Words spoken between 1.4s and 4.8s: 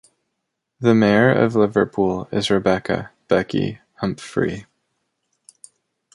Liverpool is Rebecca "Becky" Humphery.